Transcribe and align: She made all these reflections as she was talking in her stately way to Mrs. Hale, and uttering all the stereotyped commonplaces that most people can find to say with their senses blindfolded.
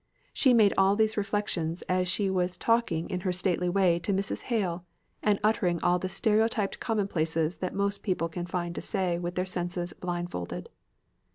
She 0.33 0.51
made 0.51 0.73
all 0.79 0.95
these 0.95 1.15
reflections 1.15 1.83
as 1.83 2.07
she 2.07 2.27
was 2.31 2.57
talking 2.57 3.07
in 3.11 3.19
her 3.19 3.31
stately 3.31 3.69
way 3.69 3.99
to 3.99 4.11
Mrs. 4.11 4.41
Hale, 4.41 4.83
and 5.21 5.39
uttering 5.43 5.79
all 5.83 5.99
the 5.99 6.09
stereotyped 6.09 6.79
commonplaces 6.79 7.57
that 7.57 7.75
most 7.75 8.01
people 8.01 8.27
can 8.27 8.47
find 8.47 8.73
to 8.73 8.81
say 8.81 9.19
with 9.19 9.35
their 9.35 9.45
senses 9.45 9.93
blindfolded. 9.93 10.69